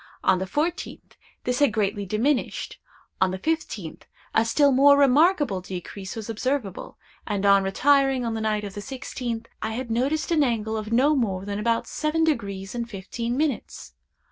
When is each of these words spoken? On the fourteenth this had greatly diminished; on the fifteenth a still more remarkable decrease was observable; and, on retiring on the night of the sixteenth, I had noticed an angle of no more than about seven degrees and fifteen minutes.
On 0.23 0.39
the 0.39 0.47
fourteenth 0.47 1.15
this 1.43 1.59
had 1.59 1.71
greatly 1.71 2.07
diminished; 2.07 2.79
on 3.21 3.29
the 3.29 3.37
fifteenth 3.37 4.07
a 4.33 4.43
still 4.43 4.71
more 4.71 4.97
remarkable 4.97 5.61
decrease 5.61 6.15
was 6.15 6.27
observable; 6.27 6.97
and, 7.27 7.45
on 7.45 7.61
retiring 7.63 8.25
on 8.25 8.33
the 8.33 8.41
night 8.41 8.63
of 8.63 8.73
the 8.73 8.81
sixteenth, 8.81 9.47
I 9.61 9.73
had 9.73 9.91
noticed 9.91 10.31
an 10.31 10.41
angle 10.43 10.75
of 10.75 10.91
no 10.91 11.15
more 11.15 11.45
than 11.45 11.59
about 11.59 11.85
seven 11.85 12.23
degrees 12.23 12.73
and 12.73 12.89
fifteen 12.89 13.37
minutes. 13.37 13.93